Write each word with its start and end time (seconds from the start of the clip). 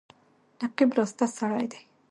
نقيب 0.63 0.89
راسته 0.97 1.25
سړی 1.37 1.65
دی. 1.71 1.81